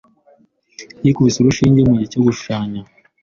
[1.03, 2.81] Yikubise urushinge mugihe cyo gushushanya.